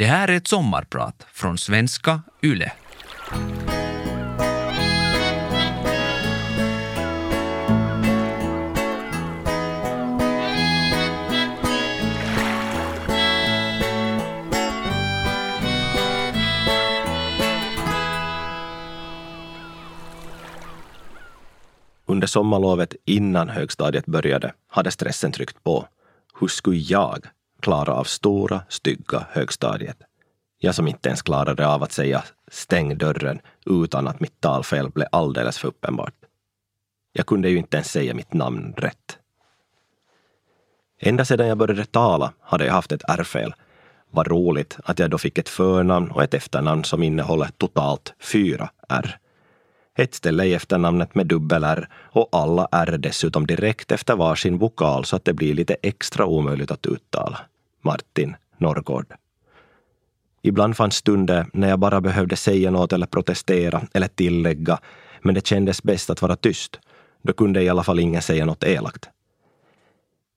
[0.00, 2.72] Det här är ett sommarprat från svenska YLE.
[22.06, 25.88] Under sommarlovet innan högstadiet började hade stressen tryckt på.
[26.40, 27.26] Hur skulle jag
[27.60, 29.96] klara av stora, stygga högstadiet?
[30.58, 35.08] Jag som inte ens klarade av att säga stäng dörren utan att mitt talfel blev
[35.12, 36.14] alldeles för uppenbart.
[37.12, 39.18] Jag kunde ju inte ens säga mitt namn rätt.
[41.00, 43.54] Ända sedan jag började tala hade jag haft ett R-fel.
[44.10, 48.70] Vad roligt att jag då fick ett förnamn och ett efternamn som innehåller totalt fyra
[48.88, 49.18] R.
[49.96, 55.16] Ett ställe i efternamnet med dubbel-R och alla R dessutom direkt efter varsin vokal så
[55.16, 57.38] att det blir lite extra omöjligt att uttala.
[57.80, 59.06] Martin Norrgård.
[60.42, 64.78] Ibland fanns stunder när jag bara behövde säga något eller protestera eller tillägga,
[65.22, 66.78] men det kändes bäst att vara tyst.
[67.22, 69.08] Då kunde i alla fall ingen säga något elakt.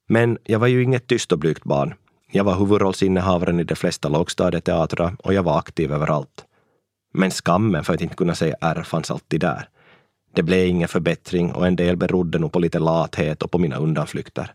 [0.08, 1.94] Men jag var ju inget tyst och blygt barn.
[2.32, 6.46] Jag var huvudrollsinnehavaren i de flesta lågstadieteatrar och jag var aktiv överallt.
[7.14, 9.70] Men skammen för att inte kunna säga R fanns alltid där.
[10.34, 13.76] Det blev ingen förbättring och en del berodde nog på lite lathet och på mina
[13.78, 14.54] undanflykter.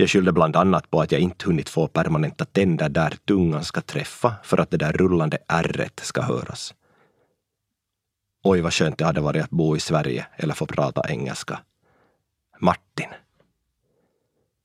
[0.00, 3.80] Jag skyllde bland annat på att jag inte hunnit få permanenta tänder där tungan ska
[3.80, 6.74] träffa för att det där rullande ärret ska höras.
[8.44, 11.60] Oj, vad skönt det hade varit att bo i Sverige eller få prata engelska.
[12.58, 13.08] Martin.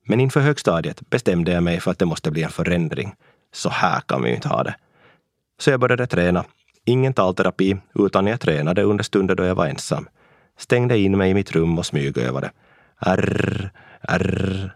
[0.05, 3.15] Men inför högstadiet bestämde jag mig för att det måste bli en förändring.
[3.53, 4.75] Så här kan vi ju inte ha det.
[5.59, 6.45] Så jag började träna.
[6.85, 10.07] Ingen talterapi, utan jag tränade under stunder då jag var ensam.
[10.57, 12.51] Stängde in mig i mitt rum och smygövade.
[12.99, 14.75] Rr, rr.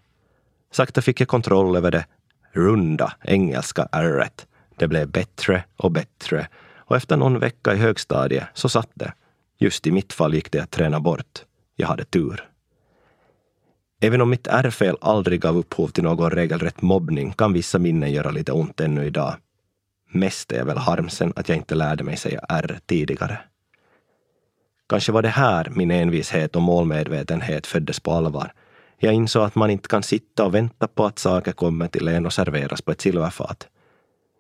[0.72, 2.06] Sakta fick jag kontroll över det
[2.52, 4.48] runda engelska ärret.
[4.76, 9.14] Det blev bättre och bättre och efter någon vecka i högstadiet så satt det.
[9.58, 11.46] Just i mitt fall gick det att träna bort.
[11.76, 12.50] Jag hade tur.
[14.02, 18.32] Även om mitt R-fel aldrig gav upphov till någon regelrätt mobbning kan vissa minnen göra
[18.32, 19.36] lite ont ännu idag.
[20.12, 23.38] Mest är väl harmsen att jag inte lärde mig säga R tidigare.
[24.90, 28.54] Kanske var det här min envishet och målmedvetenhet föddes på allvar
[29.00, 32.26] jag insåg att man inte kan sitta och vänta på att saker kommer till en
[32.26, 33.68] och serveras på ett silverfat.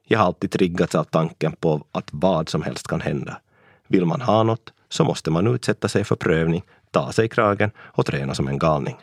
[0.07, 3.41] Jag har alltid triggats av tanken på att vad som helst kan hända.
[3.87, 7.71] Vill man ha något så måste man utsätta sig för prövning, ta sig i kragen
[7.77, 8.97] och träna som en galning.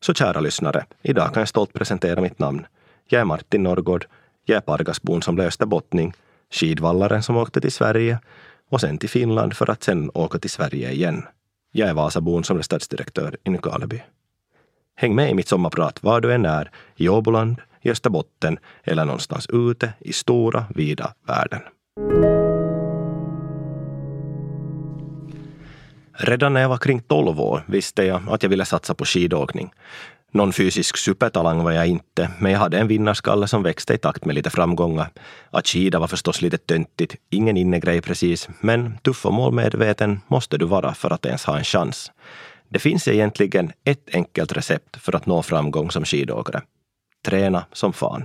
[0.00, 2.66] Så kära lyssnare, idag kan jag stolt presentera mitt namn.
[3.06, 4.06] Jag är Martin Norrgård.
[4.44, 6.14] Jag är Pargasbon som blev österbottning,
[6.50, 8.18] skidvallaren som åkte till Sverige
[8.70, 11.22] och sen till Finland för att sen åka till Sverige igen.
[11.74, 14.02] Jag är Vasabon som är stadsdirektör i Nykarleby.
[14.96, 19.46] Häng med i mitt sommarprat var du än är, i Åboland, i Österbotten eller någonstans
[19.52, 21.60] ute i stora, vida världen.
[26.12, 29.72] Redan när jag var kring 12 år visste jag att jag ville satsa på skidåkning.
[30.34, 34.24] Någon fysisk supertalang var jag inte, men jag hade en vinnarskalle som växte i takt
[34.24, 35.10] med lite framgångar.
[35.50, 40.64] Att skida var förstås lite töntigt, ingen innegrej precis, men tuff och målmedveten måste du
[40.64, 42.12] vara för att ens ha en chans.
[42.68, 46.62] Det finns egentligen ett enkelt recept för att nå framgång som skidåkare.
[47.24, 48.24] Träna som fan.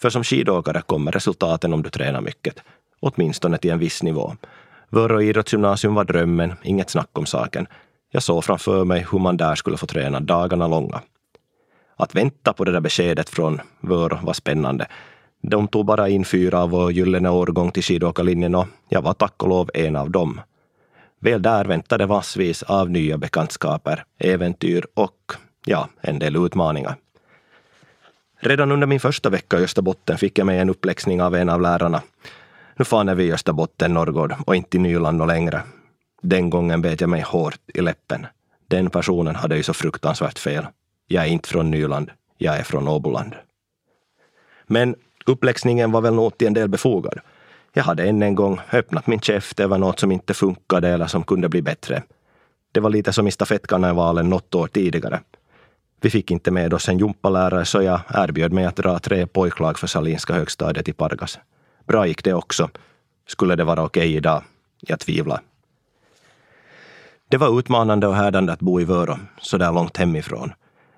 [0.00, 2.54] För som skidåkare kommer resultaten om du tränar mycket,
[3.00, 4.36] åtminstone till en viss nivå.
[4.90, 7.66] Vörå idrottsgymnasium var drömmen, inget snack om saken.
[8.10, 11.00] Jag såg framför mig hur man där skulle få träna dagarna långa.
[11.96, 14.86] Att vänta på det där beskedet från Vörå var spännande.
[15.42, 19.42] De tog bara in fyra av vår gyllene årgång till skidåkarlinjen och jag var tack
[19.42, 20.40] och lov en av dem.
[21.20, 25.32] Väl där väntade massvis av nya bekantskaper, äventyr och,
[25.66, 26.96] ja, en del utmaningar.
[28.40, 31.60] Redan under min första vecka i Österbotten fick jag mig en uppläxning av en av
[31.60, 32.02] lärarna.
[32.76, 35.62] Nu fan är vi i Österbotten, Norrgård, och inte i Nyland och längre.
[36.22, 38.26] Den gången bet jag mig hårt i läppen.
[38.68, 40.66] Den personen hade ju så fruktansvärt fel.
[41.06, 43.34] Jag är inte från Nyland, jag är från Åboland.
[44.66, 47.18] Men uppläxningen var väl nog till en del befogad.
[47.72, 51.24] Jag hade än en gång öppnat min käft över något som inte funkade eller som
[51.24, 52.02] kunde bli bättre.
[52.72, 55.20] Det var lite som i stafettkarnevalen något år tidigare.
[56.00, 59.78] Vi fick inte med oss en gympalärare så jag erbjöd mig att dra tre pojklag
[59.78, 61.38] för Salinska högstadiet i Pargas.
[61.86, 62.70] Bra gick det också.
[63.26, 64.42] Skulle det vara okej okay idag?
[64.80, 65.40] Jag tvivlar.
[67.28, 70.52] Det var utmanande och härdande att bo i Vörå, så där långt hemifrån.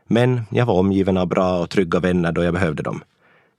[0.06, 3.03] Men jag var omgiven av bra och trygga vänner då jag behövde dem.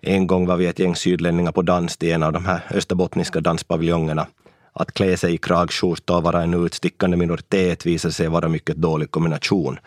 [0.01, 3.41] En gång var vi ett gäng sydlänningar på dans till en av de här österbottniska
[3.41, 4.27] danspaviljongerna.
[4.73, 9.11] Att klä sig i kragskjorta och vara en utstickande minoritet visade sig vara mycket dålig
[9.11, 9.79] kombination.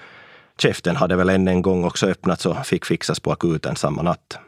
[0.58, 4.38] Käften hade väl än en gång också öppnats och fick fixas på akuten samma natt.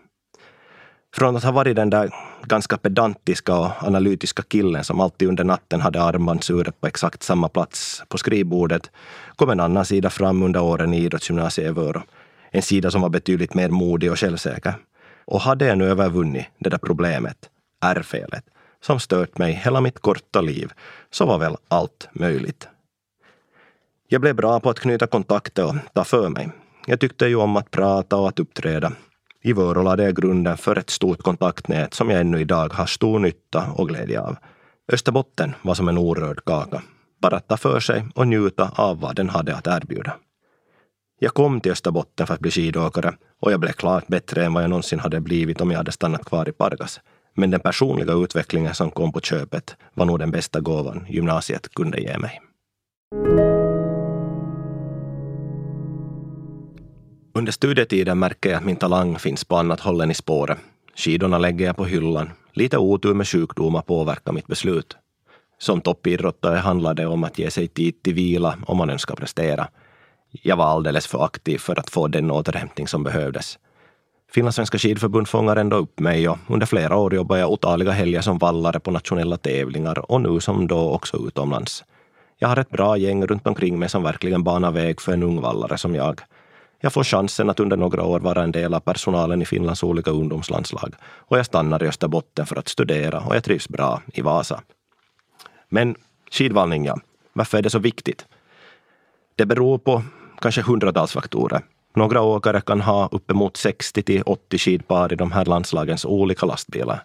[1.14, 2.10] Från att ha varit den där
[2.42, 8.02] ganska pedantiska och analytiska killen som alltid under natten hade armbandsuret på exakt samma plats
[8.08, 8.90] på skrivbordet
[9.36, 12.02] kom en annan sida fram under åren i idrottsgymnasiet i Vörå.
[12.50, 14.74] En sida som var betydligt mer modig och självsäker.
[15.24, 17.36] Och hade jag nu övervunnit det där problemet,
[17.80, 18.44] ärrfelet,
[18.80, 20.72] som stört mig hela mitt korta liv,
[21.10, 22.68] så var väl allt möjligt.
[24.08, 26.50] Jag blev bra på att knyta kontakter och ta för mig.
[26.86, 28.92] Jag tyckte ju om att prata och att uppträda.
[29.44, 33.18] I Vörå lade jag grunden för ett stort kontaktnät som jag ännu idag har stor
[33.18, 34.36] nytta och glädje av.
[34.92, 36.82] Österbotten var som en orörd kaka.
[37.22, 40.14] Bara ta för sig och njuta av vad den hade att erbjuda.
[41.18, 44.62] Jag kom till Österbotten för att bli skidåkare och jag blev klart bättre än vad
[44.62, 47.00] jag någonsin hade blivit om jag hade stannat kvar i Pargas.
[47.34, 52.00] Men den personliga utvecklingen som kom på köpet var nog den bästa gåvan gymnasiet kunde
[52.00, 52.40] ge mig.
[57.34, 60.58] Under studietiden märker jag att min talang finns på annat håll än i spåret.
[60.96, 62.30] Skidorna lägger jag på hyllan.
[62.52, 64.96] Lite otur med sjukdomar påverkar mitt beslut.
[65.58, 69.68] Som toppidrottare handlar det om att ge sig tid till vila om man önskar prestera.
[70.30, 73.58] Jag var alldeles för aktiv för att få den återhämtning som behövdes.
[74.32, 78.38] Finlandssvenska skidförbund fångar ändå upp mig och under flera år jobbade jag otaliga helger som
[78.38, 81.84] vallare på nationella tävlingar och nu som då också utomlands.
[82.38, 85.40] Jag har ett bra gäng runt omkring mig som verkligen banar väg för en ung
[85.40, 86.20] vallare som jag.
[86.84, 90.10] Jag får chansen att under några år vara en del av personalen i Finlands olika
[90.10, 94.60] ungdomslandslag och jag stannar i Österbotten för att studera och jag trivs bra i Vasa.
[95.68, 95.96] Men
[96.30, 96.98] skidvallning, ja.
[97.32, 98.26] Varför är det så viktigt?
[99.36, 100.02] Det beror på
[100.40, 101.60] kanske hundratals faktorer.
[101.94, 107.04] Några åkare kan ha uppemot 60 till 80 skidpar i de här landslagens olika lastbilar.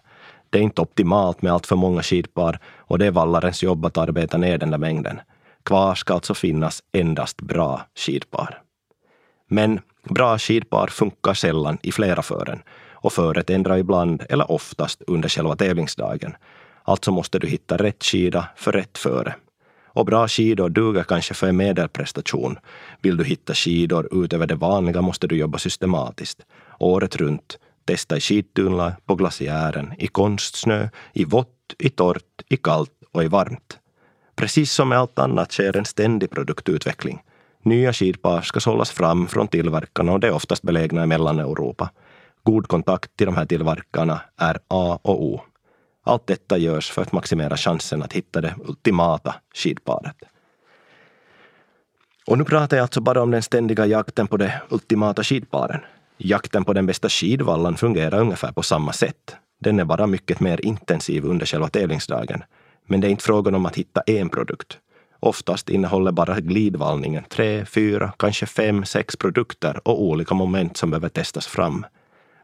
[0.50, 3.98] Det är inte optimalt med allt för många skidpar och det är vallarens jobb att
[3.98, 5.20] arbeta ner den där mängden.
[5.62, 8.62] Kvar ska alltså finnas endast bra skidpar.
[9.48, 12.62] Men bra skidpar funkar sällan i flera fören
[12.92, 16.36] och föret ändrar ibland eller oftast under själva tävlingsdagen.
[16.82, 19.34] Alltså måste du hitta rätt skida för rätt före.
[19.86, 22.58] Och bra skidor duger kanske för en medelprestation.
[23.02, 26.46] Vill du hitta skidor utöver det vanliga måste du jobba systematiskt.
[26.78, 27.58] Året runt.
[27.84, 33.28] Testa i skidtunnlar, på glaciären, i konstsnö, i vått, i torrt, i kallt och i
[33.28, 33.78] varmt.
[34.36, 37.22] Precis som med allt annat sker en ständig produktutveckling.
[37.62, 41.90] Nya skidpar ska sållas fram från tillverkarna och det är oftast belägna i Mellaneuropa.
[42.42, 45.40] God kontakt till de här tillverkarna är A och O.
[46.04, 50.16] Allt detta görs för att maximera chansen att hitta det ultimata skidparet.
[52.26, 55.80] Och nu pratar jag alltså bara om den ständiga jakten på det ultimata skidparen.
[56.16, 59.36] Jakten på den bästa skidvallan fungerar ungefär på samma sätt.
[59.60, 62.42] Den är bara mycket mer intensiv under själva tävlingsdagen.
[62.86, 64.78] Men det är inte frågan om att hitta en produkt.
[65.20, 71.08] Oftast innehåller bara glidvallningen tre, fyra, kanske fem, sex produkter och olika moment som behöver
[71.08, 71.86] testas fram.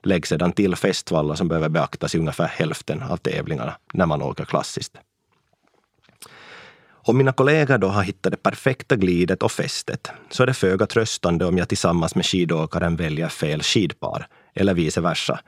[0.02, 4.44] Lägg sedan till festvallar som behöver beaktas i ungefär hälften av tävlingarna när man åker
[4.44, 4.96] klassiskt.
[7.06, 10.86] Om mina kollegor då har hittat det perfekta glidet och fästet så är det föga
[10.86, 15.40] tröstande om jag tillsammans med skidåkaren väljer fel skidpar, eller vice versa.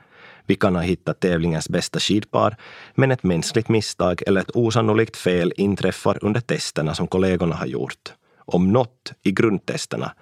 [0.47, 2.57] Vi kan ha hittat tävlingens bästa skidpar,
[2.95, 8.13] men ett mänskligt misstag eller ett osannolikt fel inträffar under testerna som kollegorna har gjort.
[8.39, 10.13] Om något i grundtesterna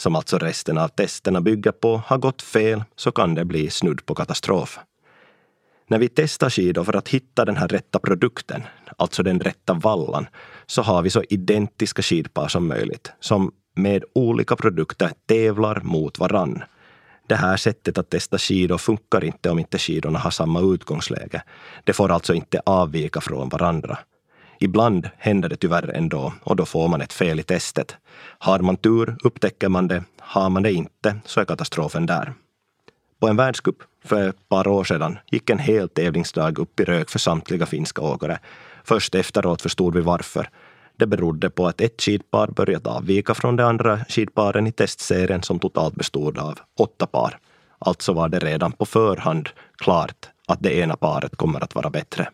[0.00, 4.06] som alltså resten av testerna bygger på, har gått fel så kan det bli snudd
[4.06, 4.78] på katastrof.
[5.88, 8.62] När vi testar skidor för att hitta den här rätta produkten,
[8.96, 10.26] alltså den rätta vallan,
[10.66, 16.62] så har vi så identiska skidpar som möjligt, som med olika produkter tävlar mot varann.
[17.30, 21.42] Det här sättet att testa skidor funkar inte om inte skidorna har samma utgångsläge.
[21.84, 23.98] Det får alltså inte avvika från varandra.
[24.60, 27.96] Ibland händer det tyvärr ändå och då får man ett fel i testet.
[28.38, 32.32] Har man tur upptäcker man det, har man det inte så är katastrofen där.
[33.20, 37.10] På en världscup för ett par år sedan gick en hel tävlingsdag upp i rök
[37.10, 38.38] för samtliga finska åkare.
[38.84, 40.48] Först efteråt förstod vi varför.
[41.00, 45.58] Det berodde på att ett skidpar börjat avvika från de andra skidparen i testserien som
[45.58, 47.38] totalt bestod av åtta par.
[47.78, 52.28] Alltså var det redan på förhand klart att det ena paret kommer att vara bättre.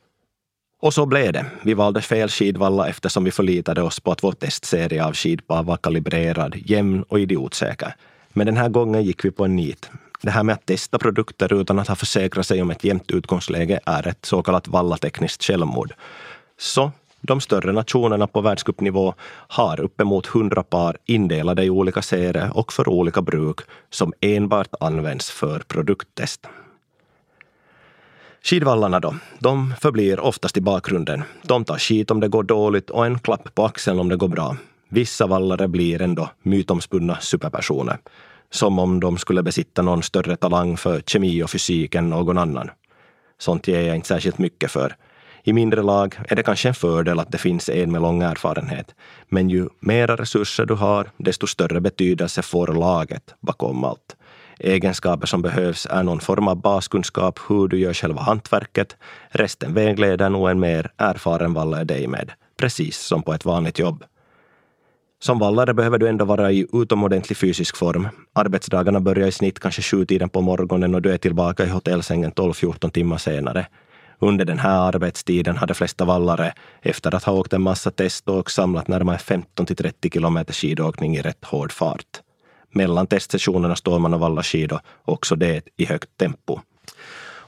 [0.82, 1.46] Och så blev det.
[1.62, 5.76] Vi valde fel skidvalla eftersom vi förlitade oss på att vår testserie av skidpar var
[5.76, 7.94] kalibrerad, jämn och idiotsäker.
[8.28, 9.90] Men den här gången gick vi på en nit.
[10.22, 13.80] Det här med att testa produkter utan att ha försäkrat sig om ett jämnt utgångsläge
[13.86, 15.92] är ett så kallat vallatekniskt självmord.
[16.58, 16.92] Så
[17.26, 19.14] de större nationerna på världscupnivå
[19.48, 25.30] har uppemot 100 par indelade i olika serier och för olika bruk som enbart används
[25.30, 26.46] för produkttest.
[28.42, 31.22] Skidvallarna då, de förblir oftast i bakgrunden.
[31.42, 34.28] De tar skit om det går dåligt och en klapp på axeln om det går
[34.28, 34.56] bra.
[34.88, 37.98] Vissa vallare blir ändå mytomspunna superpersoner.
[38.50, 42.70] Som om de skulle besitta någon större talang för kemi och fysik än någon annan.
[43.38, 44.96] Sånt ger jag inte särskilt mycket för.
[45.48, 48.94] I mindre lag är det kanske en fördel att det finns en med lång erfarenhet.
[49.28, 54.16] Men ju mera resurser du har, desto större betydelse får laget bakom allt.
[54.58, 58.96] Egenskaper som behövs är någon form av baskunskap hur du gör själva hantverket.
[59.28, 64.04] Resten vägleder nog en mer erfaren vallare dig med, precis som på ett vanligt jobb.
[65.18, 68.08] Som vallare behöver du ändå vara i utomordentlig fysisk form.
[68.32, 72.90] Arbetsdagarna börjar i snitt kanske sjutiden på morgonen och du är tillbaka i hotellsängen 12-14
[72.90, 73.66] timmar senare.
[74.18, 78.50] Under den här arbetstiden har de flesta vallare, efter att ha åkt en massa teståk,
[78.50, 82.20] samlat närmare 15 till 30 kilometer skidåkning i rätt hård fart.
[82.70, 86.60] Mellan testsessionerna står man och vallar skidor, också det i högt tempo.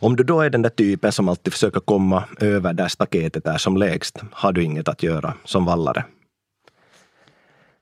[0.00, 3.58] Om du då är den där typen som alltid försöker komma över där staketet är
[3.58, 6.04] som lägst har du inget att göra som vallare.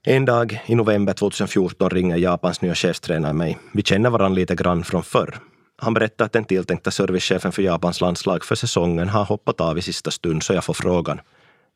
[0.02, 3.58] En dag i november 2014 ringer Japans nya chefstränare mig.
[3.72, 5.38] Vi känner varandra lite grann från förr.
[5.78, 9.82] Han berättar att den tilltänkta servicechefen för Japans landslag för säsongen har hoppat av i
[9.82, 11.20] sista stund så jag får frågan.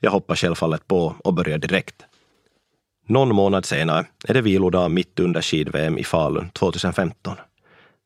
[0.01, 1.97] Jag hoppar självfallet på och börjar direkt.
[3.07, 7.37] Någon månad senare är det vilodag mitt under skid-VM i Falun 2015.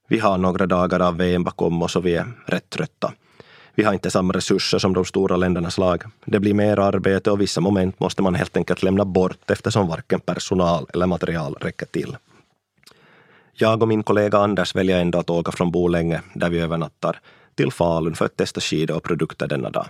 [0.09, 3.13] Vi har några dagar av VM bakom oss och vi är rätt trötta.
[3.75, 6.03] Vi har inte samma resurser som de stora ländernas lag.
[6.25, 10.21] Det blir mer arbete och vissa moment måste man helt enkelt lämna bort eftersom varken
[10.21, 12.17] personal eller material räcker till.
[13.57, 17.21] Jag och min kollega Anders väljer ändå att åka från Bolänge, där vi övernattar,
[17.55, 19.87] till Falun för att testa skidor och produkter denna dag.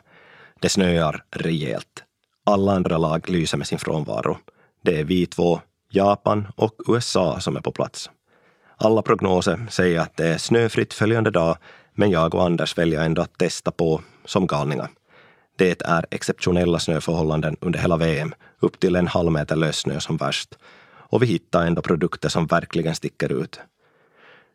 [0.60, 2.04] Det snöar rejält.
[2.46, 4.38] Alla andra lag lyser med sin frånvaro.
[4.82, 8.10] Det är vi två, Japan och USA som är på plats.
[8.76, 11.56] Alla prognoser säger att det är snöfritt följande dag,
[11.94, 14.90] men jag och Anders väljer ändå att testa på som galningar.
[15.56, 20.16] Det är exceptionella snöförhållanden under hela VM, upp till en halv meter lös snö som
[20.16, 20.54] värst.
[21.10, 23.60] Och vi hittar ändå produkter som verkligen sticker ut.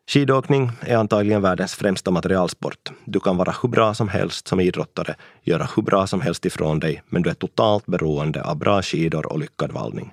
[0.06, 2.90] Skidåkning är antagligen världens främsta materialsport.
[3.04, 6.80] Du kan vara hur bra som helst som idrottare, göra hur bra som helst ifrån
[6.80, 10.12] dig, men du är totalt beroende av bra skidor och lyckad vallning.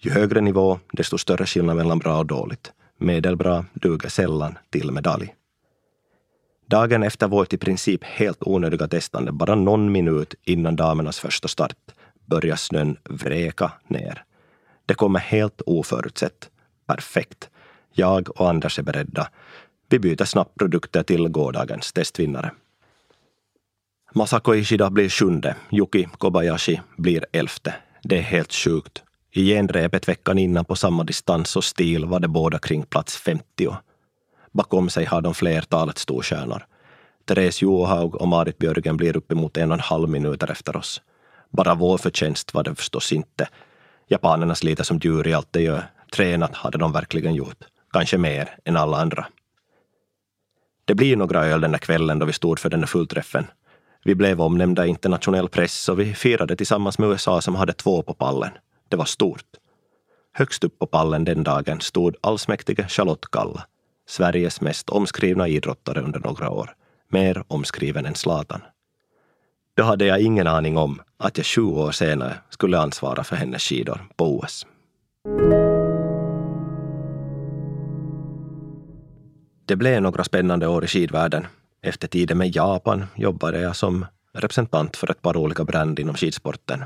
[0.00, 2.72] Ju högre nivå, desto större skillnad mellan bra och dåligt.
[2.98, 5.34] Medelbra duger sällan till medalj.
[6.66, 11.76] Dagen efter vårt i princip helt onödiga testande, bara någon minut innan damernas första start,
[12.26, 14.24] börjar snön vräka ner.
[14.88, 16.50] Det kommer helt oförutsett.
[16.86, 17.48] Perfekt.
[17.92, 19.28] Jag och Anders är beredda.
[19.88, 22.50] Vi byter snabbt produkter till gårdagens testvinnare.
[24.14, 27.74] Masako Ishida blir sjunde, Yuki Kobayashi blir elfte.
[28.02, 29.02] Det är helt sjukt.
[29.30, 33.76] I genrepet veckan innan på samma distans och stil var de båda kring plats 50.
[34.52, 36.66] Bakom sig har de flertalet storstjärnor.
[37.24, 41.02] Therese Johaug och Marit Björgen blir uppemot en och en halv minuter efter oss.
[41.50, 43.48] Bara vår förtjänst var det förstås inte.
[44.08, 45.90] Japanerna sliter som djur i allt de gör.
[46.12, 47.64] Tränat hade de verkligen gjort.
[47.92, 49.26] Kanske mer än alla andra.
[50.84, 53.46] Det blir några öl den där kvällen då vi stod för den där fullträffen.
[54.04, 58.02] Vi blev omnämnda i internationell press och vi firade tillsammans med USA som hade två
[58.02, 58.50] på pallen.
[58.88, 59.46] Det var stort.
[60.32, 63.66] Högst upp på pallen den dagen stod allsmäktige Charlotte Kalla,
[64.08, 66.74] Sveriges mest omskrivna idrottare under några år.
[67.10, 68.60] Mer omskriven än Zlatan.
[69.78, 73.62] Då hade jag ingen aning om att jag 20 år senare skulle ansvara för hennes
[73.62, 74.66] skidor på OS.
[79.66, 81.46] Det blev några spännande år i skidvärlden.
[81.82, 86.84] Efter tiden med Japan jobbade jag som representant för ett par olika brand inom skidsporten.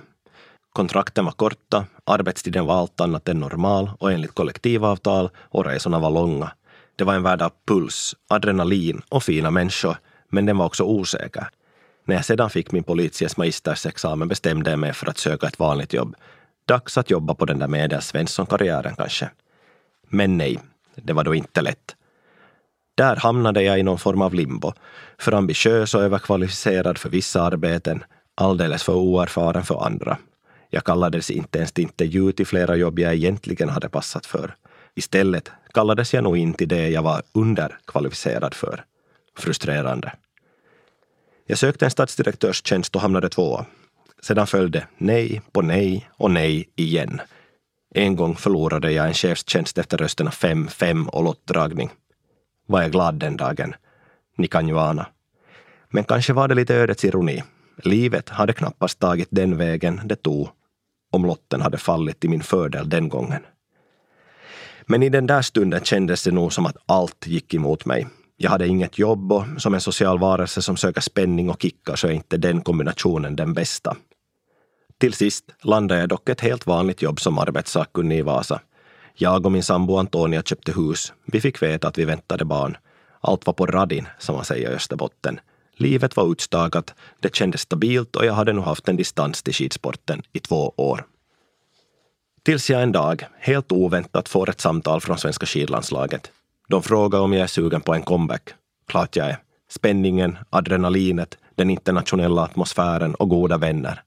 [0.73, 6.11] Kontrakten var korta, arbetstiden var allt annat än normal och enligt kollektivavtal och resorna var
[6.11, 6.53] långa.
[6.97, 9.97] Det var en värld av puls, adrenalin och fina människor,
[10.29, 11.49] men den var också osäker.
[12.05, 15.93] När jag sedan fick min politiets magistersexamen bestämde jag mig för att söka ett vanligt
[15.93, 16.17] jobb.
[16.67, 19.31] Dags att jobba på den där medelsvensson-karriären kanske.
[20.09, 20.59] Men nej,
[20.95, 21.97] det var då inte lätt.
[22.95, 24.73] Där hamnade jag i någon form av limbo.
[25.19, 28.05] För ambitiös och överkvalificerad för vissa arbeten,
[28.35, 30.19] alldeles för oerfaren för andra.
[30.71, 34.55] Jag kallades inte ens till intervju till flera jobb jag egentligen hade passat för.
[34.95, 38.85] Istället kallades jag nog in till det jag var underkvalificerad för.
[39.39, 40.13] Frustrerande.
[41.47, 43.67] Jag sökte en stadsdirektörstjänst och hamnade tvåa.
[44.23, 47.21] Sedan följde nej på nej och nej igen.
[47.95, 51.91] En gång förlorade jag en chefstjänst efter rösterna 5-5 och lottdragning.
[52.67, 53.75] Var jag glad den dagen?
[54.37, 55.07] Ni kan ju ana.
[55.89, 57.43] Men kanske var det lite ödets ironi.
[57.85, 60.49] Livet hade knappast tagit den vägen det tog
[61.13, 63.43] om lotten hade fallit till min fördel den gången.
[64.87, 68.07] Men i den där stunden kändes det nog som att allt gick emot mig.
[68.37, 72.09] Jag hade inget jobb och som en social varelse som söker spänning och kickar så
[72.09, 73.97] är inte den kombinationen den bästa.
[74.99, 78.61] Till sist landade jag dock ett helt vanligt jobb som arbetssakkunnig i Vasa.
[79.15, 81.13] Jag och min sambo Antonia köpte hus.
[81.27, 82.77] Vi fick veta att vi väntade barn.
[83.21, 85.41] Allt var på radin, som man säger i Österbotten.
[85.77, 90.23] Livet var utstakat, det kändes stabilt och jag hade nog haft en distans till skidsporten
[90.33, 91.07] i två år.
[92.43, 96.31] Tills jag en dag, helt oväntat, får ett samtal från svenska skidlandslaget.
[96.73, 98.43] De frågar om jag är sugen på en comeback.
[98.89, 99.39] Klart jag är.
[99.71, 104.03] Spänningen, adrenalinet, den internationella atmosfären och goda vänner.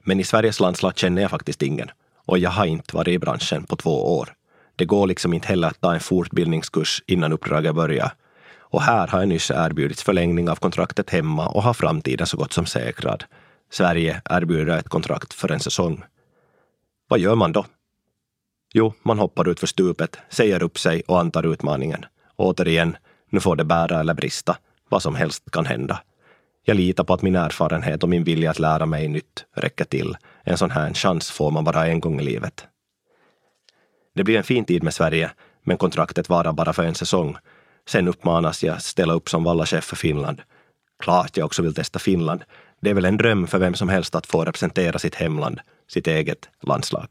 [0.00, 1.90] Men i Sveriges landslag känner jag faktiskt ingen.
[2.26, 4.28] Och jag har inte varit i branschen på två år.
[4.76, 8.10] Det går liksom inte heller att ta en fortbildningskurs innan uppdraget börjar.
[8.58, 12.52] Och här har jag nyss erbjudits förlängning av kontraktet hemma och har framtiden så gott
[12.52, 13.24] som säkrad.
[13.72, 16.04] Sverige erbjuder ett kontrakt för en säsong.
[17.08, 17.64] Vad gör man då?
[18.78, 22.04] Jo, man hoppar ut för stupet, säger upp sig och antar utmaningen.
[22.36, 22.96] Återigen,
[23.30, 24.56] nu får det bära eller brista.
[24.88, 26.02] Vad som helst kan hända.
[26.64, 30.16] Jag litar på att min erfarenhet och min vilja att lära mig nytt räcker till.
[30.44, 32.66] En sån här chans får man bara en gång i livet.
[34.14, 35.30] Det blir en fin tid med Sverige,
[35.62, 37.36] men kontraktet varar bara för en säsong.
[37.88, 40.42] Sen uppmanas jag ställa upp som vallachef för Finland.
[40.98, 42.44] Klart jag också vill testa Finland.
[42.80, 46.06] Det är väl en dröm för vem som helst att få representera sitt hemland, sitt
[46.06, 47.06] eget landslag.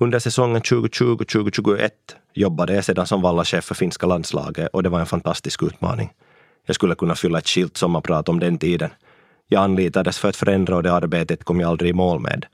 [0.00, 1.90] Under säsongen 2020-2021
[2.34, 6.12] jobbade jag sedan som vallachef för finska landslaget och det var en fantastisk utmaning.
[6.66, 8.90] Jag skulle kunna fylla ett skilt sommarprat om den tiden.
[9.48, 12.46] Jag anlitades för att förändra och det arbetet kom jag aldrig i mål med.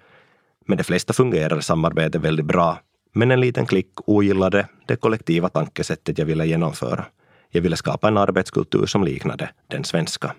[0.66, 2.78] Men de flesta fungerade samarbetet väldigt bra.
[3.12, 7.04] Men en liten klick ogillade det kollektiva tankesättet jag ville genomföra.
[7.50, 10.34] Jag ville skapa en arbetskultur som liknade den svenska.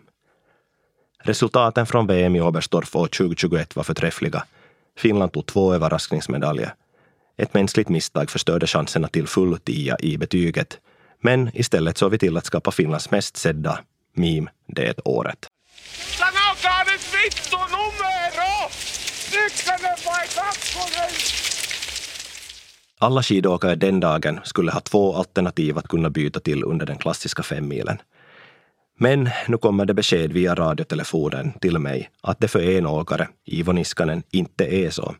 [1.23, 4.43] Resultaten från VM i Oberstdorf år 2021 var förträffliga.
[4.97, 6.73] Finland tog två överraskningsmedaljer.
[7.37, 10.79] Ett mänskligt misstag förstörde chanserna till full tia i betyget.
[11.21, 13.79] Men istället såg vi till att skapa Finlands mest sedda
[14.13, 15.47] meme det året.
[22.99, 27.43] Alla skidåkare den dagen skulle ha två alternativ att kunna byta till under den klassiska
[27.43, 27.97] femmilen.
[28.97, 33.71] Men nu kommer det besked via radiotelefonen till mig att det för en åkare, Ivo
[33.71, 35.15] Niskanen, inte är så.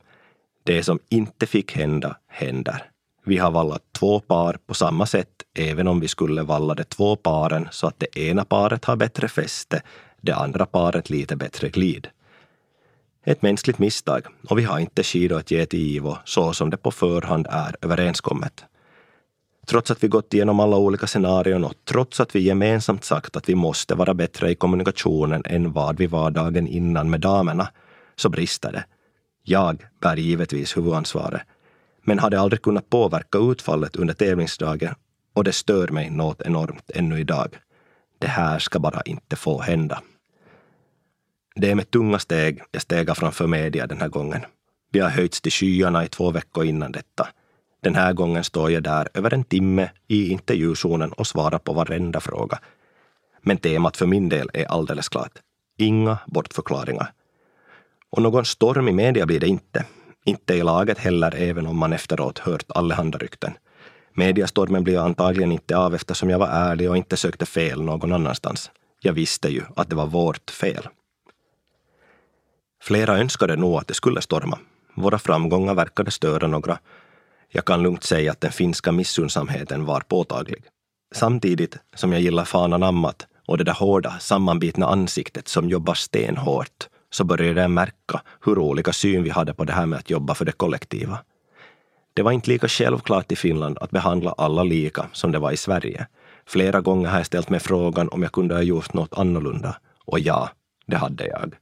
[0.66, 2.84] Det som inte fick hända, händer.
[3.26, 7.16] Vi har vallat två par på samma sätt, även om vi skulle valla de två
[7.16, 9.82] paren så att det ena paret har bättre fäste,
[10.22, 12.08] det andra paret lite bättre glid.
[13.26, 16.78] Ett mänskligt misstag och vi har inte skidor att ge till Ivo så som det
[16.78, 18.66] på förhand är överenskommet.
[19.68, 23.50] Trots att vi gått igenom alla olika scenarion och trots att vi gemensamt sagt att
[23.50, 27.68] vi måste vara bättre i kommunikationen än vad vi var dagen innan med damerna,
[28.16, 28.86] så brister det.
[29.48, 31.42] Jag bär givetvis huvudansvaret,
[32.04, 34.96] men hade aldrig kunnat påverka utfallet under tävlingsdagen
[35.34, 37.58] och det stör mig något enormt ännu idag.
[38.20, 40.02] Det här ska bara inte få hända.
[41.56, 44.42] Det är med tunga steg jag stegar framför media den här gången.
[44.92, 47.28] Vi har höjts till skyarna i två veckor innan detta.
[47.84, 52.20] Den här gången står jag där över en timme i intervjuzonen och svarar på varenda
[52.20, 52.60] fråga.
[53.42, 55.40] Men temat för min del är alldeles klart.
[55.78, 57.12] Inga bortförklaringar.
[58.12, 59.86] Och någon storm i media blir det inte.
[60.26, 63.54] Inte i laget heller, även om man efteråt hört allehanda rykten.
[64.14, 68.72] Mediastormen blir antagligen inte av eftersom jag var ärlig och inte sökte fel någon annanstans.
[69.02, 70.88] Jag visste ju att det var vårt fel.
[72.84, 74.60] Flera önskade nog att det skulle storma.
[74.96, 76.80] Våra framgångar verkade störa några.
[77.50, 80.64] Jag kan lugnt säga att den finska missunnsamheten var påtaglig.
[81.16, 86.88] Samtidigt som jag gillar fan anammat och det där hårda, sammanbitna ansiktet som jobbar stenhårt
[87.16, 90.36] så började jag märka hur olika syn vi hade på det här med att jobba
[90.36, 91.18] för det kollektiva.
[92.14, 95.58] Det var inte lika självklart i Finland att behandla alla lika som det var i
[95.58, 96.08] Sverige.
[96.46, 99.78] Flera gånger har jag ställt mig frågan om jag kunde ha gjort något annorlunda.
[100.06, 100.50] Och ja,
[100.88, 101.56] det hade jag.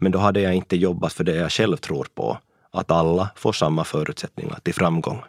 [0.00, 2.38] Men då hade jag inte jobbat för det jag själv tror på,
[2.70, 5.22] att alla får samma förutsättningar till framgång.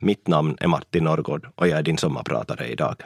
[0.00, 2.96] Mitt namn är Martin Norrgård och jag är din sommarpratare idag.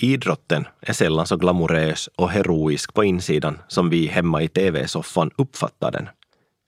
[0.00, 5.92] Idrotten är sällan så glamorös och heroisk på insidan som vi hemma i tv-soffan uppfattar
[5.92, 6.08] den.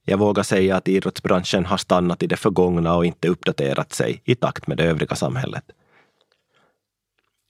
[0.07, 4.35] Jag vågar säga att idrottsbranschen har stannat i det förgångna och inte uppdaterat sig i
[4.35, 5.65] takt med det övriga samhället.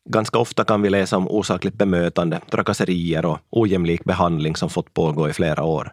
[0.08, 5.28] Ganska ofta kan vi läsa om osakligt bemötande, trakasserier och ojämlik behandling som fått pågå
[5.28, 5.92] i flera år.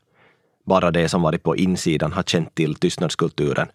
[0.65, 3.67] Bara de som varit på insidan har känt till tystnadskulturen.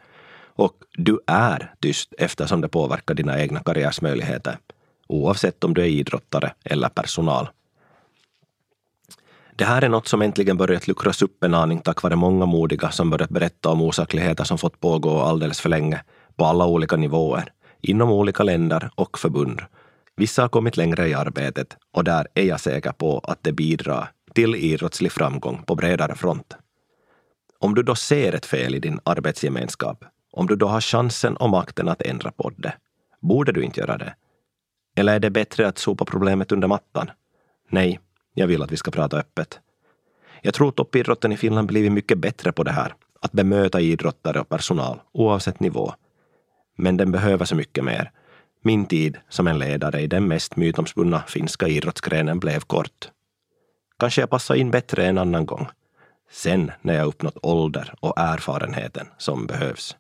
[0.54, 4.58] Och du är tyst eftersom det påverkar dina egna karriärsmöjligheter
[5.08, 7.48] oavsett om du är idrottare eller personal.
[9.56, 12.90] Det här är något som äntligen börjat luckras upp en aning tack vare många modiga
[12.90, 16.02] som börjat berätta om osakligheter som fått pågå alldeles för länge,
[16.36, 19.60] på alla olika nivåer, inom olika länder och förbund.
[20.16, 24.10] Vissa har kommit längre i arbetet och där är jag säker på att det bidrar
[24.34, 26.56] till idrottslig framgång på bredare front.
[27.58, 31.50] Om du då ser ett fel i din arbetsgemenskap, om du då har chansen och
[31.50, 32.74] makten att ändra på det,
[33.20, 34.14] borde du inte göra det?
[34.94, 37.10] Eller är det bättre att sopa problemet under mattan?
[37.68, 38.00] Nej,
[38.34, 39.60] jag vill att vi ska prata öppet.
[40.42, 44.48] Jag tror toppidrotten i Finland blivit mycket bättre på det här, att bemöta idrottare och
[44.48, 45.94] personal, oavsett nivå.
[46.76, 48.10] Men den behöver så mycket mer.
[48.62, 53.10] Min tid som en ledare i den mest mytomspunna finska idrottsgrenen blev kort.
[53.98, 55.68] Kanske jag passar in bättre en annan gång.
[56.30, 59.96] Sen när jag uppnått ålder och erfarenheten som behövs.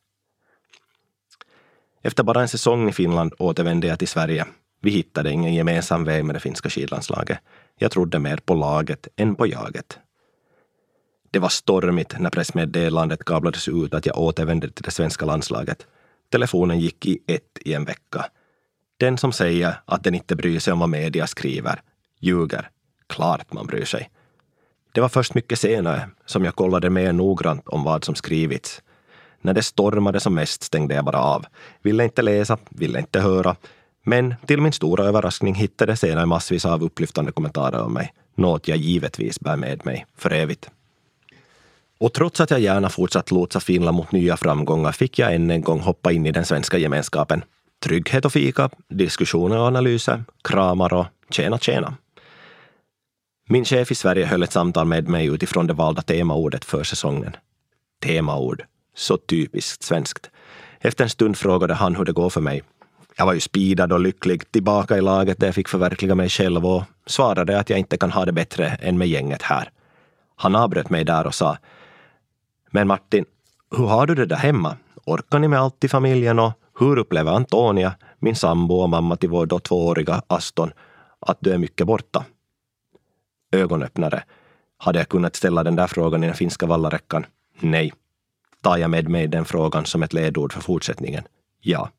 [2.02, 4.46] Efter bara en säsong i Finland återvände jag till Sverige.
[4.84, 7.38] Vi hittade ingen gemensam väg med det finska skidlandslaget.
[7.78, 9.98] Jag trodde mer på laget än på jaget.
[11.30, 15.86] Det var stormigt när pressmeddelandet kablades ut att jag återvände till det svenska landslaget.
[16.32, 18.24] Telefonen gick i ett i en vecka.
[18.96, 21.82] Den som säger att den inte bryr sig om vad media skriver
[22.20, 22.70] ljuger.
[23.06, 24.10] Klart man bryr sig.
[24.92, 28.82] Det var först mycket senare som jag kollade mer noggrant om vad som skrivits.
[29.40, 31.46] När det stormade som mest stängde jag bara av.
[31.82, 33.56] Ville inte läsa, ville inte höra.
[34.02, 38.12] Men till min stora överraskning hittade jag senare massvis av upplyftande kommentarer om mig.
[38.34, 40.70] Något jag givetvis bär med mig för evigt.
[41.98, 45.62] Och trots att jag gärna fortsatt lotsa Finland mot nya framgångar fick jag än en
[45.62, 47.44] gång hoppa in i den svenska gemenskapen.
[47.84, 51.94] Trygghet och fika, diskussioner och analyser, kramar och tjena tjena.
[53.48, 57.36] Min chef i Sverige höll ett samtal med mig utifrån det valda temaordet för säsongen.
[58.02, 58.64] Temaord.
[58.94, 60.30] Så typiskt svenskt.
[60.80, 62.62] Efter en stund frågade han hur det går för mig.
[63.16, 66.66] Jag var ju speedad och lycklig tillbaka i laget där jag fick förverkliga mig själv
[66.66, 69.70] och svarade att jag inte kan ha det bättre än med gänget här.
[70.36, 71.58] Han avbröt mig där och sa
[72.70, 73.24] Men Martin,
[73.76, 74.76] hur har du det där hemma?
[75.04, 79.28] Orkar ni med allt i familjen och hur upplever Antonia, min sambo och mamma till
[79.28, 80.72] vår då tvååriga Aston,
[81.20, 82.24] att du är mycket borta?
[83.52, 84.24] Ögonöppnare.
[84.78, 87.26] Hade jag kunnat ställa den där frågan i den finska vallaräckan?
[87.60, 87.92] Nej.
[88.60, 91.24] Tar jag med mig den frågan som ett ledord för fortsättningen?
[91.60, 91.90] Ja.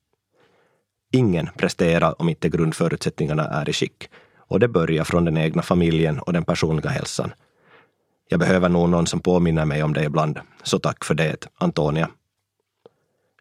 [1.16, 4.10] Ingen presterar om inte grundförutsättningarna är i skick.
[4.38, 7.34] Och det börjar från den egna familjen och den personliga hälsan.
[8.30, 10.40] Jag behöver nog någon som påminner mig om det ibland.
[10.64, 12.10] Så tack för det, Antonia.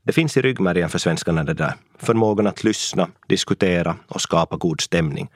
[0.02, 1.74] Det finns i ryggmärgen för svenskarna det där.
[1.98, 5.30] Förmågan att lyssna, diskutera och skapa god stämning.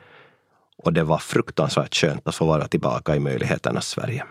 [0.78, 4.24] Och det var fruktansvärt skönt att få vara tillbaka i möjligheternas Sverige.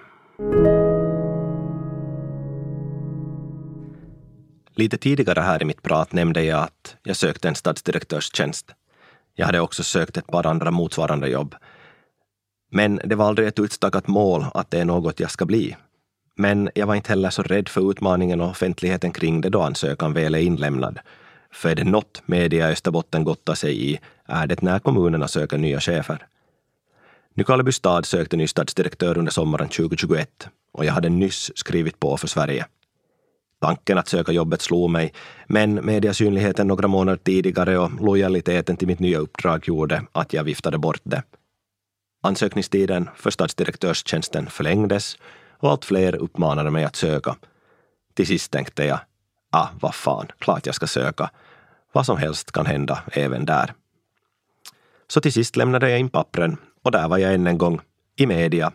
[4.77, 8.71] Lite tidigare här i mitt prat nämnde jag att jag sökte en stadsdirektörstjänst.
[9.35, 11.55] Jag hade också sökt ett par andra motsvarande jobb.
[12.71, 15.75] Men det var aldrig ett utstakat mål att det är något jag ska bli.
[16.35, 20.13] Men jag var inte heller så rädd för utmaningen och offentligheten kring det då ansökan
[20.13, 20.99] väl är inlämnad.
[21.51, 25.57] För är det något media i Österbotten gottar sig i är det när kommunerna söker
[25.57, 26.27] nya chefer.
[27.33, 32.27] Nykarleby stad sökte ny stadsdirektör under sommaren 2021 och jag hade nyss skrivit på för
[32.27, 32.65] Sverige.
[33.65, 35.13] Tanken att söka jobbet slog mig,
[35.47, 40.77] men mediasynligheten några månader tidigare och lojaliteten till mitt nya uppdrag gjorde att jag viftade
[40.77, 41.23] bort det.
[42.23, 45.17] Ansökningstiden för stadsdirektörstjänsten förlängdes
[45.59, 47.35] och allt fler uppmanade mig att söka.
[48.13, 48.99] Till sist tänkte jag,
[49.51, 51.29] ah, vad fan, klart jag ska söka.
[51.91, 53.73] Vad som helst kan hända även där.
[55.07, 57.81] Så till sist lämnade jag in pappren och där var jag än en gång,
[58.15, 58.71] i media.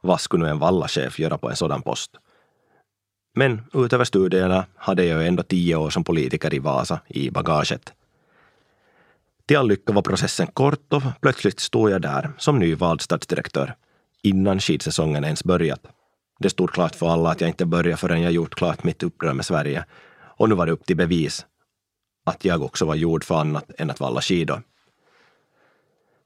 [0.00, 2.10] Vad skulle nu en vallachef göra på en sådan post?
[3.34, 7.92] Men utöver studierna hade jag ändå tio år som politiker i Vasa i bagaget.
[9.46, 13.74] Till all lycka var processen kort och plötsligt stod jag där som nyvald stadsdirektör
[14.22, 15.86] innan skidsäsongen ens börjat.
[16.38, 19.32] Det stod klart för alla att jag inte började förrän jag gjort klart mitt upprör
[19.32, 19.84] med Sverige.
[20.20, 21.46] Och nu var det upp till bevis
[22.24, 24.62] att jag också var gjord för annat än att valla skidor.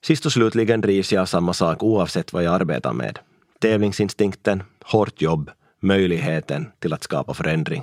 [0.05, 3.19] Sist och slutligen drivs jag av samma sak oavsett vad jag arbetar med.
[3.61, 5.51] Tävlingsinstinkten, hårt jobb,
[5.87, 7.83] möjligheten till att skapa förändring.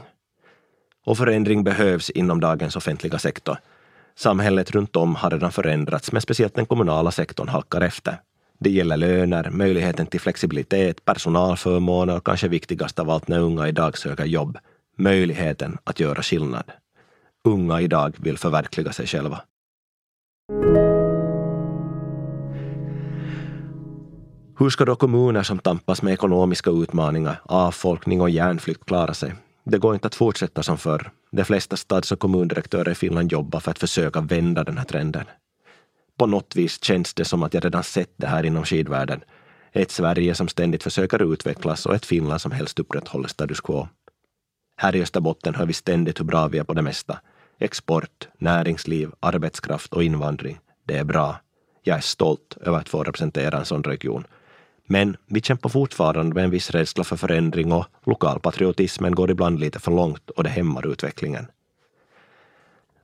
[1.06, 3.58] Och förändring behövs inom dagens offentliga sektor.
[4.16, 8.18] Samhället runt om har redan förändrats, men speciellt den kommunala sektorn halkar efter.
[8.60, 13.98] Det gäller löner, möjligheten till flexibilitet, personalförmåner och kanske viktigast av allt när unga idag
[13.98, 14.58] söker jobb,
[14.98, 16.72] möjligheten att göra skillnad.
[17.44, 19.42] Unga idag vill förverkliga sig själva.
[24.58, 29.36] Hur ska då kommuner som tampas med ekonomiska utmaningar, avfolkning och järnflykt klara sig?
[29.64, 31.12] Det går inte att fortsätta som förr.
[31.32, 35.26] De flesta stads och kommundirektörer i Finland jobbar för att försöka vända den här trenden.
[36.18, 39.24] På något vis känns det som att jag redan sett det här inom skidvärlden.
[39.72, 43.88] Ett Sverige som ständigt försöker utvecklas och ett Finland som helst upprätthåller status quo.
[44.78, 47.20] Här i Österbotten hör vi ständigt hur bra vi är på det mesta.
[47.60, 50.60] Export, näringsliv, arbetskraft och invandring.
[50.88, 51.40] Det är bra.
[51.84, 54.26] Jag är stolt över att få representera en sån region
[54.88, 59.80] men vi kämpar fortfarande med en viss rädsla för förändring och lokalpatriotismen går ibland lite
[59.80, 61.48] för långt och det hämmar utvecklingen.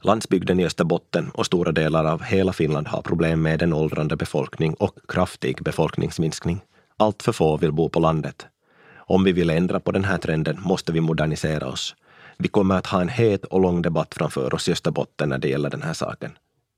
[0.01, 4.73] Landsbygden i Österbotten och stora delar av hela Finland har problem med en åldrande befolkning
[4.73, 6.61] och kraftig befolkningsminskning.
[6.97, 8.47] Allt för få vill bo på landet.
[8.95, 11.95] Om vi vill ändra på den här trenden måste vi modernisera oss.
[12.37, 15.49] Vi kommer att ha en het och lång debatt framför oss i Österbotten när det
[15.49, 16.31] gäller den här saken.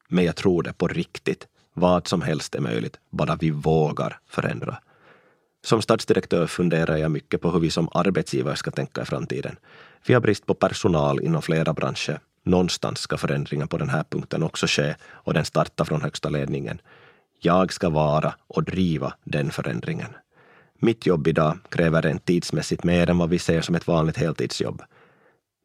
[0.08, 1.48] Men jag tror det på riktigt.
[1.74, 4.78] Vad som helst är möjligt, bara vi vågar förändra.
[5.64, 9.56] Som stadsdirektör funderar jag mycket på hur vi som arbetsgivare ska tänka i framtiden.
[10.08, 12.20] Vi har brist på personal inom flera branscher.
[12.44, 16.82] Någonstans ska förändringen på den här punkten också ske och den startar från högsta ledningen.
[17.40, 20.10] Jag ska vara och driva den förändringen.
[20.80, 24.82] Mitt jobb idag kräver en tidsmässigt mer än vad vi ser som ett vanligt heltidsjobb.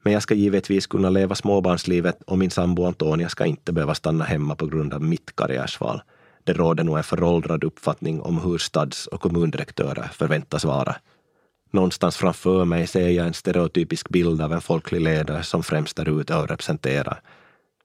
[0.03, 4.25] Men jag ska givetvis kunna leva småbarnslivet och min sambo Antonia ska inte behöva stanna
[4.25, 6.03] hemma på grund av mitt karriärsval.
[6.47, 10.97] Det råder nog en föråldrad uppfattning om hur stads och kommundirektörer förväntas vara.
[11.71, 16.21] Någonstans framför mig ser jag en stereotypisk bild av en folklig ledare som främst är
[16.21, 17.21] ute och representerar.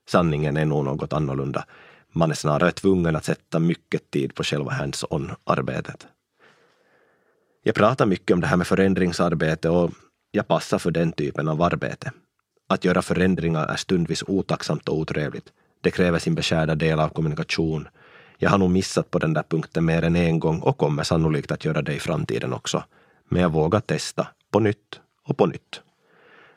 [0.10, 1.66] Sanningen är nog något annorlunda.
[2.14, 6.08] Man är snarare tvungen att sätta mycket tid på själva hands-on-arbetet.
[7.64, 9.92] Jag pratar mycket om det här med förändringsarbete och
[10.32, 12.12] jag passar för den typen av arbete.
[12.70, 15.46] Att göra förändringar är stundvis otacksamt och otrevligt.
[15.82, 17.88] Det kräver sin beskärda del av kommunikation.
[18.44, 21.52] Jag har nog missat på den där punkten mer än en gång och kommer sannolikt
[21.52, 22.84] att göra det i framtiden också.
[23.30, 25.82] Men jag vågar testa, på nytt och på nytt.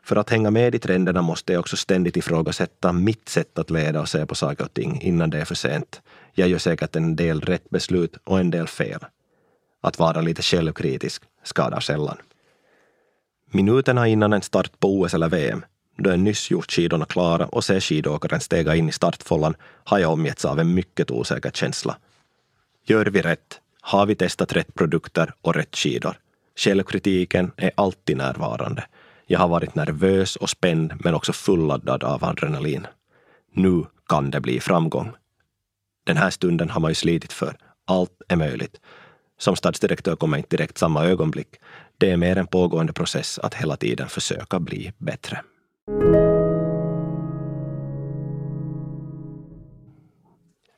[0.03, 4.01] För att hänga med i trenderna måste jag också ständigt ifrågasätta mitt sätt att leda
[4.01, 6.03] och se på saker och ting innan det är för sent.
[6.33, 9.01] Jag gör säkert en del rätt beslut och en del fel.
[9.81, 12.17] Att vara lite självkritisk skadar sällan.
[13.51, 15.65] Minuterna innan en start på OS eller VM,
[15.97, 19.55] då jag nyss gjort skidorna klara och ser skidåkaren stega in i startfållan,
[19.85, 21.97] har jag omgetts av en mycket osäker känsla.
[22.87, 23.61] Gör vi rätt?
[23.81, 26.19] Har vi testat rätt produkter och rätt skidor?
[26.57, 28.85] Självkritiken är alltid närvarande.
[29.27, 32.87] Jag har varit nervös och spänd men också fulladdad av adrenalin.
[33.53, 35.13] Nu kan det bli framgång.
[36.07, 37.57] Den här stunden har man ju slitit för.
[37.87, 38.81] Allt är möjligt.
[39.39, 41.49] Som stadsdirektör kommer inte direkt samma ögonblick.
[41.99, 45.41] Det är mer en pågående process att hela tiden försöka bli bättre.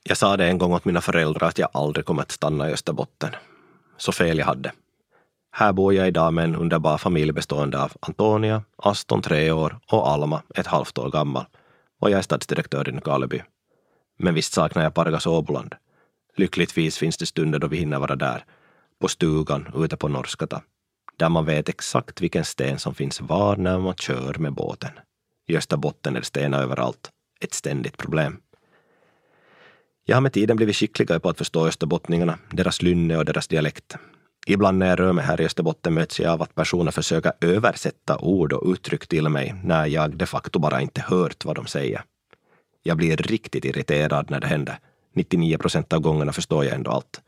[0.09, 2.73] Jag sa det en gång åt mina föräldrar att jag aldrig kommer att stanna i
[2.73, 3.31] Österbotten.
[3.97, 4.73] Så fel jag hade.
[5.53, 10.09] Här bor jag idag med en underbar familj bestående av Antonia, Aston tre år och
[10.09, 11.45] Alma ett halvt år gammal.
[12.01, 13.43] Och jag är stadsdirektör i Nykarleby.
[14.19, 15.75] Men visst saknar jag Pargas Åboland.
[16.37, 18.45] Lyckligtvis finns det stunder då vi hinner vara där.
[19.01, 20.63] På stugan ute på Norskata.
[21.17, 24.91] Där man vet exakt vilken sten som finns var när man kör med båten.
[25.49, 27.11] I Österbotten är det stenar överallt.
[27.41, 28.41] Ett ständigt problem.
[30.05, 33.97] Jag har med tiden blivit skickligare på att förstå österbottningarna, deras lynne och deras dialekt.
[34.47, 38.19] Ibland när jag rör mig här i Österbotten möts jag av att personer försöker översätta
[38.19, 42.03] ord och uttryck till mig när jag de facto bara inte hört vad de säger.
[42.83, 44.79] Jag blir riktigt irriterad när det händer.
[45.15, 47.21] 99 procent av gångerna förstår jag ändå allt.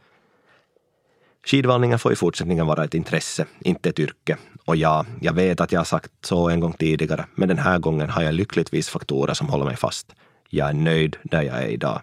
[1.46, 4.36] Skidvallningen får i fortsättningen vara ett intresse, inte ett yrke.
[4.64, 7.78] Och ja, jag vet att jag har sagt så en gång tidigare, men den här
[7.78, 10.14] gången har jag lyckligtvis faktorer som håller mig fast.
[10.48, 12.00] Jag är nöjd där jag är idag.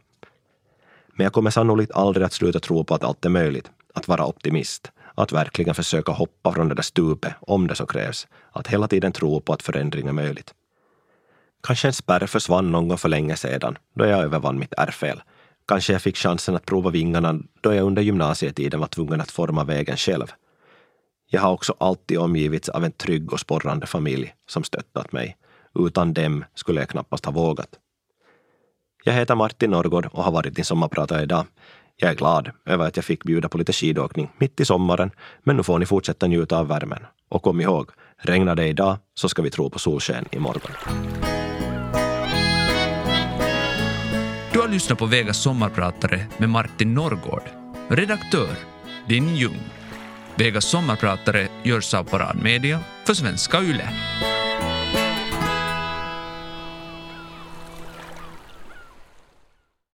[1.14, 4.26] Men jag kommer sannolikt aldrig att sluta tro på att allt är möjligt, att vara
[4.26, 8.88] optimist, att verkligen försöka hoppa från det där stupet om det så krävs, att hela
[8.88, 10.54] tiden tro på att förändring är möjligt.
[11.64, 15.22] Kanske en spärr försvann någon gång för länge sedan, då jag övervann mitt ärrfel.
[15.68, 19.64] Kanske jag fick chansen att prova vingarna då jag under gymnasietiden var tvungen att forma
[19.64, 20.32] vägen själv.
[21.30, 25.38] Jag har också alltid omgivits av en trygg och sporrande familj som stöttat mig.
[25.80, 27.70] Utan dem skulle jag knappast ha vågat.
[29.04, 31.46] Jag heter Martin Norrgård och har varit din sommarpratare idag.
[31.96, 35.12] Jag är glad över att jag fick bjuda på lite skidåkning mitt i sommaren,
[35.44, 37.06] men nu får ni fortsätta njuta av värmen.
[37.30, 40.72] Och kom ihåg, regnar det idag så ska vi tro på solsken imorgon.
[44.76, 47.44] Lyssnar på Vegas sommarpratare med Martin Norrgård.
[47.88, 48.56] Redaktör
[49.08, 49.60] din Ljung.
[50.36, 53.90] Vegas sommarpratare görs av Parad Media för svenska YLE.